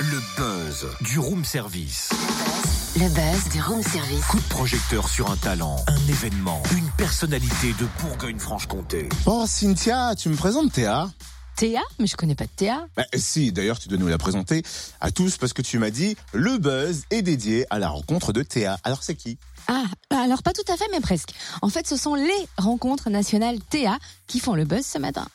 Le 0.00 0.20
buzz 0.36 0.86
du 1.00 1.18
room 1.18 1.44
service. 1.44 2.10
Le 2.94 3.08
buzz 3.08 3.48
du 3.52 3.60
room 3.60 3.82
service. 3.82 4.24
Coup 4.26 4.38
de 4.38 4.48
projecteur 4.48 5.08
sur 5.08 5.28
un 5.30 5.36
talent, 5.36 5.76
un 5.88 6.08
événement, 6.08 6.62
une 6.76 6.88
personnalité 6.96 7.72
de 7.80 7.86
Bourgogne-Franche-Comté. 8.00 9.08
Oh, 9.26 9.44
Cynthia, 9.48 10.14
tu 10.14 10.28
me 10.28 10.36
présentes 10.36 10.70
Théa 10.72 11.10
Théa 11.56 11.80
Mais 11.98 12.06
je 12.06 12.16
connais 12.16 12.36
pas 12.36 12.44
de 12.44 12.50
Théa. 12.54 12.86
bah, 12.96 13.04
Si, 13.16 13.50
d'ailleurs, 13.50 13.80
tu 13.80 13.88
dois 13.88 13.98
nous 13.98 14.06
la 14.08 14.18
présenter 14.18 14.62
à 15.00 15.10
tous 15.10 15.38
parce 15.38 15.52
que 15.52 15.62
tu 15.62 15.78
m'as 15.78 15.90
dit 15.90 16.16
le 16.32 16.58
buzz 16.58 17.02
est 17.10 17.22
dédié 17.22 17.66
à 17.70 17.80
la 17.80 17.88
rencontre 17.88 18.32
de 18.32 18.44
Théa. 18.44 18.78
Alors, 18.84 19.02
c'est 19.02 19.16
qui? 19.16 19.36
Ah, 19.66 19.82
alors 20.10 20.44
pas 20.44 20.52
tout 20.52 20.70
à 20.72 20.76
fait, 20.76 20.86
mais 20.92 21.00
presque. 21.00 21.30
En 21.60 21.68
fait, 21.70 21.88
ce 21.88 21.96
sont 21.96 22.14
les 22.14 22.46
rencontres 22.56 23.10
nationales 23.10 23.58
Théa 23.68 23.98
qui 24.28 24.38
font 24.38 24.54
le 24.54 24.64
buzz 24.64 24.86
ce 24.86 24.98
matin. 24.98 25.26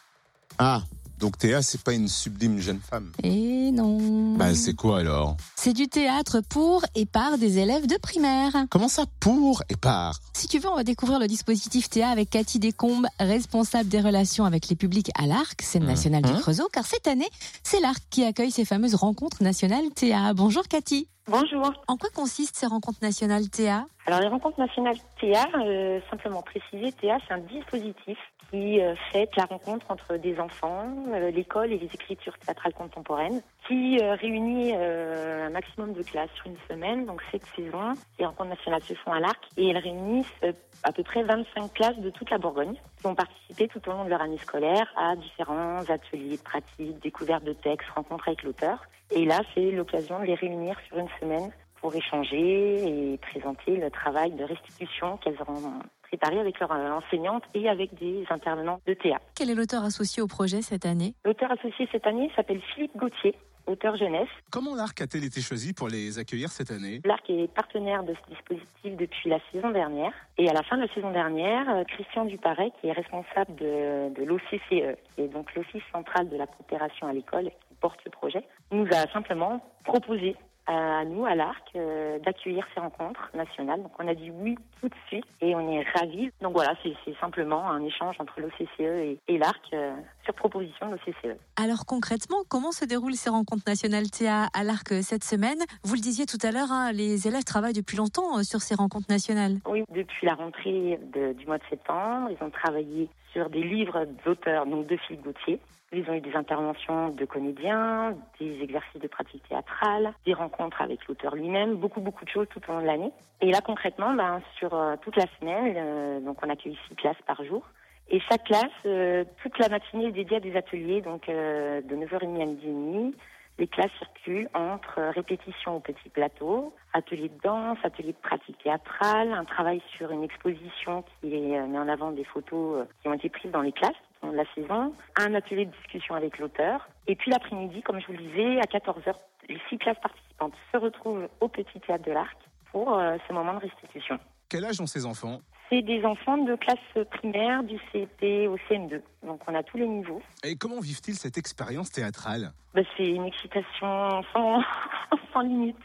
Ah, 0.59 0.81
donc 1.19 1.37
Théa, 1.37 1.61
c'est 1.61 1.81
pas 1.81 1.93
une 1.93 2.07
sublime 2.07 2.59
jeune 2.59 2.79
femme. 2.79 3.11
Et 3.23 3.71
non. 3.71 4.35
Bah, 4.35 4.53
c'est 4.55 4.73
quoi 4.73 4.99
alors? 4.99 5.35
C'est 5.55 5.73
du 5.73 5.87
théâtre 5.87 6.41
pour 6.47 6.85
et 6.95 7.05
par 7.05 7.37
des 7.37 7.57
élèves 7.57 7.87
de 7.87 7.97
primaire. 7.97 8.53
Comment 8.69 8.87
ça 8.87 9.05
pour 9.19 9.63
et 9.69 9.75
par? 9.75 10.19
Si 10.33 10.47
tu 10.47 10.59
veux, 10.59 10.69
on 10.69 10.75
va 10.75 10.83
découvrir 10.83 11.19
le 11.19 11.27
dispositif 11.27 11.89
Théa 11.89 12.09
avec 12.09 12.29
Cathy 12.29 12.59
Descombes, 12.59 13.07
responsable 13.19 13.89
des 13.89 14.01
relations 14.01 14.45
avec 14.45 14.69
les 14.69 14.75
publics 14.75 15.09
à 15.15 15.25
l'Arc, 15.27 15.61
scène 15.61 15.85
nationale 15.85 16.23
du 16.23 16.31
Mhm. 16.31 16.39
Creusot, 16.39 16.69
car 16.71 16.85
cette 16.85 17.07
année, 17.07 17.29
c'est 17.63 17.79
l'Arc 17.79 18.01
qui 18.09 18.23
accueille 18.23 18.51
ces 18.51 18.65
fameuses 18.65 18.95
rencontres 18.95 19.41
nationales 19.43 19.89
Théa. 19.95 20.33
Bonjour 20.33 20.63
Cathy. 20.67 21.07
Bonjour. 21.29 21.73
En 21.89 21.97
quoi 21.97 22.09
consistent 22.15 22.55
ces 22.55 22.67
rencontres 22.67 22.99
nationales 23.01 23.49
Théa? 23.49 23.85
Alors 24.07 24.21
les 24.21 24.29
rencontres 24.29 24.57
nationales 24.57 24.95
ThéA, 25.19 25.45
euh, 25.59 25.99
simplement 26.09 26.41
préciser, 26.41 26.93
ThéA 26.93 27.17
c'est 27.27 27.33
un 27.33 27.39
dispositif 27.39 28.17
qui 28.49 28.79
euh, 28.79 28.95
fait 29.11 29.29
la 29.35 29.43
rencontre 29.43 29.85
entre 29.89 30.15
des 30.15 30.39
enfants, 30.39 30.87
euh, 31.09 31.29
l'école 31.29 31.73
et 31.73 31.77
les 31.77 31.87
écritures 31.87 32.37
théâtrales 32.37 32.73
contemporaines, 32.73 33.41
qui 33.67 33.99
euh, 33.99 34.15
réunit 34.15 34.73
un 34.73 35.49
maximum 35.49 35.91
de 35.91 36.03
classes 36.03 36.29
sur 36.35 36.47
une 36.47 36.57
semaine, 36.69 37.05
donc 37.05 37.21
cette 37.33 37.45
saison. 37.55 37.93
Les 38.17 38.25
rencontres 38.25 38.51
nationales 38.51 38.83
se 38.83 38.93
font 38.93 39.11
à 39.11 39.19
l'Arc 39.19 39.43
et 39.57 39.67
elles 39.67 39.77
réunissent 39.77 40.41
à 40.83 40.93
peu 40.93 41.03
près 41.03 41.23
25 41.23 41.73
classes 41.73 41.99
de 41.99 42.09
toute 42.09 42.29
la 42.29 42.37
Bourgogne 42.37 42.75
qui 42.99 43.07
ont 43.07 43.15
participé 43.15 43.67
tout 43.67 43.81
au 43.89 43.91
long 43.91 44.05
de 44.05 44.09
leur 44.09 44.21
année 44.21 44.37
scolaire 44.37 44.87
à 44.95 45.17
différents 45.17 45.79
ateliers 45.89 46.37
de 46.37 46.41
pratique, 46.41 46.97
découvertes 47.03 47.43
de 47.43 47.53
textes, 47.53 47.89
rencontres 47.89 48.29
avec 48.29 48.43
l'auteur. 48.43 48.83
Et 49.11 49.25
là, 49.25 49.41
c'est 49.53 49.71
l'occasion 49.71 50.19
de 50.19 50.25
les 50.25 50.35
réunir 50.35 50.77
sur 50.87 50.97
une 50.97 51.09
semaine 51.19 51.51
pour 51.87 51.95
échanger 51.95 53.13
et 53.13 53.17
présenter 53.17 53.77
le 53.77 53.89
travail 53.89 54.31
de 54.31 54.43
restitution 54.43 55.15
qu'elles 55.23 55.37
auront 55.39 55.79
préparé 56.01 56.37
avec 56.37 56.59
leur 56.59 56.69
euh, 56.73 56.91
enseignante 56.91 57.43
et 57.53 57.69
avec 57.69 57.97
des 57.97 58.25
intervenants 58.29 58.81
de 58.85 58.93
théâtre. 58.93 59.23
Quel 59.37 59.49
est 59.49 59.55
l'auteur 59.55 59.85
associé 59.85 60.21
au 60.21 60.27
projet 60.27 60.61
cette 60.61 60.85
année? 60.85 61.13
L'auteur 61.23 61.49
associé 61.49 61.87
cette 61.89 62.05
année 62.05 62.29
s'appelle 62.35 62.59
Philippe 62.73 62.97
Gauthier, 62.97 63.35
auteur 63.67 63.95
jeunesse. 63.95 64.27
Comment 64.51 64.75
l'Arc 64.75 64.99
a-t-elle 64.99 65.23
été 65.23 65.39
choisi 65.39 65.71
pour 65.71 65.87
les 65.87 66.19
accueillir 66.19 66.49
cette 66.49 66.71
année? 66.71 66.99
L'ARC 67.05 67.29
est 67.29 67.47
partenaire 67.53 68.03
de 68.03 68.13
ce 68.15 68.33
dispositif 68.35 68.97
depuis 68.97 69.29
la 69.29 69.39
saison 69.53 69.71
dernière. 69.71 70.11
Et 70.37 70.49
à 70.49 70.53
la 70.53 70.63
fin 70.63 70.75
de 70.75 70.81
la 70.81 70.93
saison 70.93 71.11
dernière, 71.11 71.69
euh, 71.69 71.83
Christian 71.85 72.25
Duparet, 72.25 72.73
qui 72.81 72.87
est 72.87 72.91
responsable 72.91 73.55
de, 73.55 74.13
de 74.13 74.23
l'OCCE, 74.25 74.97
qui 75.15 75.21
est 75.21 75.29
donc 75.29 75.55
l'Office 75.55 75.83
central 75.93 76.27
de 76.27 76.35
la 76.35 76.47
coopération 76.47 77.07
à 77.07 77.13
l'école, 77.13 77.45
qui 77.45 77.75
porte 77.79 78.01
ce 78.03 78.09
projet, 78.09 78.43
nous 78.73 78.87
a 78.87 79.09
simplement 79.13 79.63
proposé 79.85 80.35
à 80.67 81.05
nous, 81.05 81.25
à 81.25 81.33
l'ARC, 81.35 81.63
euh, 81.75 82.19
d'accueillir 82.19 82.65
ces 82.73 82.81
rencontres 82.81 83.29
nationales. 83.33 83.81
Donc 83.81 83.91
on 83.99 84.07
a 84.07 84.13
dit 84.13 84.31
oui 84.31 84.57
tout 84.81 84.89
de 84.89 84.95
suite 85.07 85.25
et 85.41 85.55
on 85.55 85.71
est 85.71 85.85
ravis. 85.95 86.29
Donc 86.41 86.53
voilà, 86.53 86.73
c'est 86.83 87.17
simplement 87.19 87.69
un 87.69 87.83
échange 87.83 88.15
entre 88.19 88.39
l'OCCE 88.39 88.79
et, 88.79 89.19
et 89.27 89.37
l'ARC 89.37 89.61
euh, 89.73 89.95
sur 90.27 90.33
proposition 90.33 90.87
de 90.87 90.91
l'OCCE. 90.91 91.39
Alors 91.55 91.85
concrètement, 91.85 92.37
comment 92.49 92.71
se 92.73 92.83
déroulent 92.83 93.13
ces 93.15 93.29
rencontres 93.29 93.63
nationales 93.65 94.09
Théa 94.11 94.47
à 94.53 94.63
l'Arc 94.63 94.91
euh, 94.91 95.01
cette 95.01 95.23
semaine? 95.23 95.59
Vous 95.83 95.95
le 95.95 96.01
disiez 96.01 96.25
tout 96.25 96.37
à 96.43 96.51
l'heure, 96.51 96.71
hein, 96.71 96.91
les 96.91 97.27
élèves 97.27 97.45
travaillent 97.45 97.73
depuis 97.73 97.95
longtemps 97.95 98.37
euh, 98.37 98.43
sur 98.43 98.59
ces 98.59 98.75
rencontres 98.75 99.09
nationales. 99.09 99.55
Oui, 99.65 99.85
depuis 99.95 100.27
la 100.27 100.33
rentrée 100.35 100.99
de- 101.15 101.31
du 101.31 101.45
mois 101.45 101.57
de 101.59 101.63
septembre, 101.69 102.29
ils 102.29 102.43
ont 102.45 102.49
travaillé 102.49 103.09
sur 103.31 103.49
des 103.49 103.63
livres 103.63 104.05
d'auteurs, 104.25 104.65
donc 104.65 104.87
de 104.87 104.97
Philippe 104.97 105.23
Gauthier. 105.23 105.59
Ils 105.93 106.03
ont 106.09 106.13
eu 106.15 106.19
des 106.21 106.35
interventions 106.35 107.09
de 107.11 107.23
comédiens, 107.23 108.13
des 108.41 108.59
exercices 108.61 108.99
de 109.01 109.07
pratique 109.07 109.47
théâtrale, 109.47 110.11
des 110.25 110.33
rencontres 110.33 110.81
avec 110.81 111.07
l'auteur 111.07 111.33
lui-même, 111.35 111.75
beaucoup 111.75 112.01
beaucoup 112.01 112.25
de 112.25 112.29
choses 112.29 112.47
tout 112.49 112.59
au 112.67 112.73
long 112.73 112.81
de 112.81 112.85
l'année. 112.85 113.11
Et 113.39 113.49
là 113.51 113.61
concrètement, 113.61 114.13
ben, 114.13 114.41
sur 114.57 114.73
euh, 114.73 114.97
toute 115.01 115.15
la 115.15 115.25
semaine, 115.39 115.73
euh, 115.77 116.19
donc 116.19 116.37
on 116.45 116.49
accueille 116.49 116.77
six 116.89 116.95
classes 116.95 117.21
par 117.25 117.41
jour. 117.45 117.63
Et 118.09 118.21
chaque 118.21 118.45
classe, 118.45 118.65
euh, 118.85 119.25
toute 119.43 119.57
la 119.59 119.67
matinée 119.67 120.05
est 120.05 120.11
dédiée 120.11 120.37
à 120.37 120.39
des 120.39 120.55
ateliers, 120.55 121.01
donc 121.01 121.27
euh, 121.27 121.81
de 121.81 121.95
9h30 121.95 122.41
à 122.41 122.45
midi 122.45 122.65
et 122.65 122.69
demi. 122.69 123.15
Les 123.59 123.67
classes 123.67 123.91
circulent 123.97 124.49
entre 124.53 124.99
euh, 124.99 125.11
répétitions 125.11 125.75
au 125.75 125.79
petit 125.81 126.07
plateau, 126.09 126.73
ateliers 126.93 127.27
de 127.27 127.41
danse, 127.43 127.77
ateliers 127.83 128.13
de 128.13 128.17
pratique 128.17 128.57
théâtrale, 128.63 129.33
un 129.33 129.43
travail 129.43 129.81
sur 129.97 130.11
une 130.11 130.23
exposition 130.23 131.03
qui 131.19 131.27
met 131.27 131.59
en 131.59 131.89
avant 131.89 132.11
des 132.11 132.23
photos 132.23 132.85
qui 133.01 133.09
ont 133.09 133.13
été 133.13 133.29
prises 133.29 133.51
dans 133.51 133.61
les 133.61 133.73
classes 133.73 133.91
de 134.23 134.31
la 134.31 134.45
saison, 134.55 134.93
un 135.19 135.33
atelier 135.35 135.65
de 135.65 135.71
discussion 135.71 136.15
avec 136.15 136.39
l'auteur. 136.39 136.87
Et 137.07 137.15
puis 137.15 137.29
l'après-midi, 137.29 137.81
comme 137.81 137.99
je 137.99 138.07
vous 138.07 138.13
le 138.13 138.19
disais, 138.19 138.59
à 138.59 138.65
14h, 138.65 139.15
les 139.49 139.59
six 139.69 139.77
classes 139.77 139.99
participantes 140.01 140.53
se 140.71 140.77
retrouvent 140.77 141.27
au 141.41 141.47
petit 141.49 141.79
théâtre 141.81 142.05
de 142.05 142.11
l'Arc 142.13 142.37
pour 142.71 142.99
ce 143.27 143.33
moment 143.33 143.53
de 143.53 143.59
restitution. 143.59 144.19
Quel 144.49 144.65
âge 144.65 144.79
ont 144.81 144.85
ces 144.85 145.05
enfants? 145.05 145.39
C'est 145.69 145.81
des 145.81 146.03
enfants 146.05 146.37
de 146.37 146.55
classe 146.55 147.05
primaire, 147.11 147.63
du 147.63 147.77
CP 147.91 148.47
au 148.47 148.57
CM2. 148.69 149.01
Donc 149.23 149.41
on 149.47 149.53
a 149.53 149.63
tous 149.63 149.77
les 149.77 149.87
niveaux. 149.87 150.21
Et 150.43 150.55
comment 150.55 150.79
vivent-ils 150.79 151.15
cette 151.15 151.37
expérience 151.37 151.91
théâtrale? 151.91 152.53
Bah, 152.73 152.81
c'est 152.95 153.07
une 153.07 153.25
excitation 153.25 154.23
sans, 154.33 154.61
sans 155.33 155.41
limite. 155.41 155.77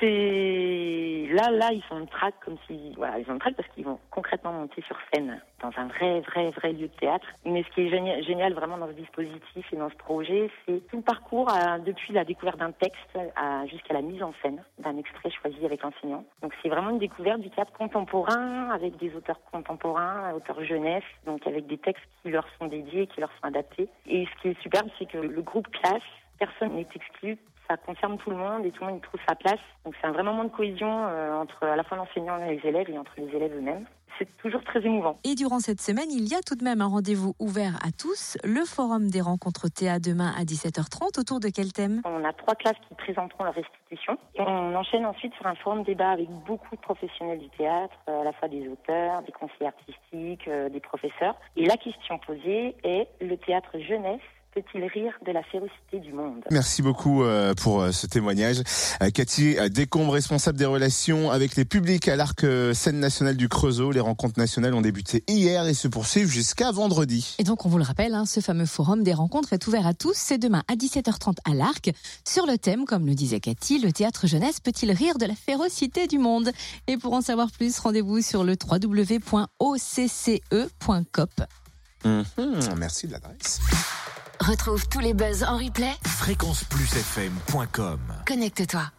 C'est 0.00 1.28
là, 1.30 1.50
là, 1.50 1.70
ils 1.72 1.82
sont 1.88 2.02
en 2.02 2.06
trac 2.06 2.34
comme 2.44 2.56
si, 2.66 2.92
voilà, 2.96 3.18
ils 3.18 3.24
trac 3.38 3.54
parce 3.54 3.68
qu'ils 3.70 3.84
vont 3.84 3.98
concrètement 4.10 4.52
monter 4.52 4.82
sur 4.82 4.96
scène 5.12 5.40
dans 5.62 5.70
un 5.76 5.86
vrai, 5.86 6.20
vrai, 6.20 6.50
vrai 6.50 6.72
lieu 6.72 6.88
de 6.88 6.96
théâtre. 6.98 7.26
Mais 7.44 7.62
ce 7.62 7.68
qui 7.70 7.82
est 7.82 8.22
génial, 8.22 8.52
vraiment 8.54 8.76
dans 8.76 8.88
ce 8.88 8.92
dispositif 8.92 9.72
et 9.72 9.76
dans 9.76 9.88
ce 9.88 9.94
projet, 9.96 10.50
c'est 10.66 10.86
tout 10.88 10.96
le 10.96 11.02
parcours 11.02 11.50
depuis 11.86 12.12
la 12.12 12.24
découverte 12.24 12.58
d'un 12.58 12.72
texte 12.72 13.18
jusqu'à 13.70 13.94
la 13.94 14.02
mise 14.02 14.22
en 14.22 14.32
scène 14.42 14.62
d'un 14.78 14.96
extrait 14.98 15.30
choisi 15.30 15.64
avec 15.64 15.82
l'enseignant. 15.82 16.24
Donc 16.42 16.52
c'est 16.62 16.68
vraiment 16.68 16.90
une 16.90 16.98
découverte 16.98 17.40
du 17.40 17.50
théâtre 17.50 17.72
contemporain 17.72 18.70
avec 18.70 18.96
des 18.96 19.14
auteurs 19.14 19.40
contemporains, 19.52 20.34
auteurs 20.34 20.62
jeunesse, 20.64 21.04
donc 21.24 21.46
avec 21.46 21.66
des 21.66 21.78
textes 21.78 22.04
qui 22.22 22.30
leur 22.30 22.46
sont 22.58 22.66
dédiés, 22.66 23.06
qui 23.06 23.20
leur 23.20 23.30
sont 23.40 23.46
adaptés. 23.46 23.88
Et 24.06 24.26
ce 24.26 24.42
qui 24.42 24.48
est 24.48 24.60
superbe, 24.60 24.88
c'est 24.98 25.06
que 25.06 25.18
le 25.18 25.42
groupe 25.42 25.68
classe, 25.70 26.02
personne 26.38 26.74
n'est 26.74 26.88
exclu. 26.94 27.38
Ça 27.68 27.76
concerne 27.78 28.18
tout 28.18 28.30
le 28.30 28.36
monde 28.36 28.64
et 28.66 28.70
tout 28.70 28.84
le 28.84 28.90
monde 28.90 28.98
y 28.98 29.00
trouve 29.00 29.20
sa 29.26 29.34
place. 29.34 29.60
Donc 29.84 29.94
c'est 30.00 30.06
un 30.06 30.12
vrai 30.12 30.22
moment 30.22 30.44
de 30.44 30.50
cohésion 30.50 31.06
euh, 31.08 31.34
entre 31.34 31.64
à 31.64 31.76
la 31.76 31.84
fois 31.84 31.96
l'enseignant 31.96 32.38
et 32.38 32.56
les 32.56 32.68
élèves 32.68 32.90
et 32.90 32.98
entre 32.98 33.12
les 33.16 33.28
élèves 33.34 33.56
eux-mêmes. 33.56 33.86
C'est 34.18 34.36
toujours 34.36 34.62
très 34.62 34.84
émouvant. 34.84 35.16
Et 35.24 35.34
durant 35.34 35.58
cette 35.58 35.80
semaine, 35.80 36.10
il 36.10 36.28
y 36.28 36.34
a 36.34 36.40
tout 36.40 36.54
de 36.54 36.62
même 36.62 36.80
un 36.80 36.86
rendez-vous 36.86 37.34
ouvert 37.40 37.76
à 37.84 37.90
tous, 37.90 38.36
le 38.44 38.64
forum 38.64 39.10
des 39.10 39.20
rencontres 39.20 39.68
Théa 39.68 39.98
demain 39.98 40.32
à 40.38 40.44
17h30. 40.44 41.18
Autour 41.18 41.40
de 41.40 41.48
quel 41.48 41.72
thème? 41.72 42.00
On 42.04 42.24
a 42.24 42.32
trois 42.32 42.54
classes 42.54 42.78
qui 42.88 42.94
présenteront 42.94 43.44
leur 43.44 43.54
restitution. 43.54 44.16
Et 44.36 44.40
on 44.40 44.74
enchaîne 44.76 45.04
ensuite 45.04 45.34
sur 45.34 45.46
un 45.46 45.54
forum 45.56 45.82
débat 45.82 46.10
avec 46.10 46.28
beaucoup 46.46 46.76
de 46.76 46.80
professionnels 46.80 47.40
du 47.40 47.48
théâtre, 47.50 47.94
euh, 48.08 48.20
à 48.20 48.24
la 48.24 48.32
fois 48.32 48.48
des 48.48 48.68
auteurs, 48.68 49.22
des 49.22 49.32
conseillers 49.32 49.66
artistiques, 49.66 50.46
euh, 50.48 50.68
des 50.68 50.80
professeurs. 50.80 51.34
Et 51.56 51.64
la 51.64 51.76
question 51.76 52.18
posée 52.18 52.76
est 52.84 53.08
le 53.20 53.36
théâtre 53.36 53.78
jeunesse 53.80 54.20
peut-il 54.54 54.84
rire 54.84 55.12
de 55.26 55.32
la 55.32 55.42
férocité 55.42 55.98
du 55.98 56.12
monde 56.12 56.44
Merci 56.50 56.80
beaucoup 56.82 57.24
euh, 57.24 57.54
pour 57.54 57.82
euh, 57.82 57.90
ce 57.90 58.06
témoignage. 58.06 58.62
Euh, 59.02 59.10
Cathy 59.10 59.56
Descombes, 59.70 60.10
responsable 60.10 60.56
des 60.58 60.64
relations 60.64 61.30
avec 61.30 61.56
les 61.56 61.64
publics 61.64 62.06
à 62.08 62.16
l'Arc 62.16 62.46
Scène 62.72 63.00
nationale 63.00 63.36
du 63.36 63.48
Creusot. 63.48 63.90
Les 63.90 64.00
rencontres 64.00 64.38
nationales 64.38 64.74
ont 64.74 64.80
débuté 64.80 65.24
hier 65.28 65.66
et 65.66 65.74
se 65.74 65.88
poursuivent 65.88 66.28
jusqu'à 66.28 66.70
vendredi. 66.70 67.34
Et 67.38 67.44
donc, 67.44 67.66
on 67.66 67.68
vous 67.68 67.78
le 67.78 67.84
rappelle, 67.84 68.14
hein, 68.14 68.26
ce 68.26 68.40
fameux 68.40 68.66
forum 68.66 69.02
des 69.02 69.14
rencontres 69.14 69.52
est 69.52 69.66
ouvert 69.66 69.86
à 69.86 69.94
tous. 69.94 70.14
C'est 70.14 70.38
demain 70.38 70.62
à 70.68 70.76
17h30 70.76 71.38
à 71.44 71.54
l'Arc. 71.54 71.90
Sur 72.24 72.46
le 72.46 72.56
thème, 72.56 72.84
comme 72.84 73.06
le 73.06 73.14
disait 73.14 73.40
Cathy, 73.40 73.80
le 73.80 73.92
théâtre 73.92 74.26
jeunesse 74.26 74.60
peut-il 74.60 74.92
rire 74.92 75.18
de 75.18 75.26
la 75.26 75.34
férocité 75.34 76.06
du 76.06 76.18
monde 76.18 76.50
Et 76.86 76.96
pour 76.96 77.12
en 77.14 77.20
savoir 77.20 77.50
plus, 77.50 77.76
rendez-vous 77.78 78.20
sur 78.20 78.44
le 78.44 78.54
www.occe.coop. 78.54 79.44
Mhm, 82.04 82.74
merci 82.76 83.06
de 83.06 83.12
l'adresse. 83.12 83.60
Retrouve 84.46 84.86
tous 84.88 85.00
les 85.00 85.14
buzz 85.14 85.42
en 85.42 85.56
replay. 85.56 85.92
Fréquenceplusfm.com 86.04 87.98
Connecte-toi. 88.26 88.90